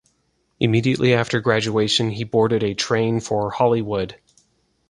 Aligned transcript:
Immediately 0.59 1.13
after 1.13 1.39
graduation, 1.41 2.09
he 2.09 2.23
boarded 2.23 2.63
a 2.63 2.73
train 2.73 3.19
for 3.19 3.51
Hollywood. 3.51 4.19